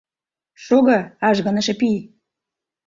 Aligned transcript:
Шого, 0.63 0.99
ажгыныше 1.27 1.73
пий! 1.79 1.99